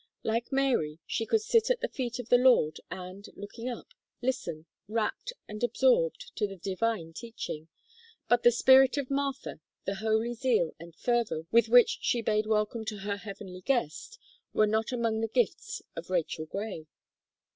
Like 0.23 0.51
Mary, 0.51 0.97
she 1.05 1.27
could 1.27 1.43
sit 1.43 1.69
at 1.69 1.79
the 1.79 1.87
feet 1.87 2.17
of 2.17 2.29
the 2.29 2.39
Lord, 2.39 2.79
and, 2.89 3.23
looking 3.35 3.69
up, 3.69 3.93
listen, 4.19 4.65
rapt 4.87 5.31
and 5.47 5.63
absorbed, 5.63 6.31
to 6.37 6.47
the 6.47 6.55
divine 6.55 7.13
teaching. 7.13 7.67
But 8.27 8.41
the 8.41 8.51
spirit 8.51 8.97
of 8.97 9.11
Martha, 9.11 9.59
the 9.85 9.93
holy 10.01 10.33
zeal 10.33 10.73
and 10.79 10.95
fervour 10.95 11.45
with 11.51 11.69
which 11.69 11.99
she 12.01 12.19
bade 12.23 12.47
welcome 12.47 12.83
to 12.85 12.97
her 12.97 13.17
heavenly 13.17 13.61
guest, 13.61 14.17
were 14.53 14.65
not 14.65 14.91
among 14.91 15.21
the 15.21 15.27
gifts 15.27 15.83
of 15.95 16.09
Rachel 16.09 16.47
Gray. 16.47 16.87